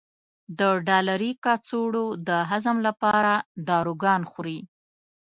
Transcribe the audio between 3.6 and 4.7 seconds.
داروګان خوري.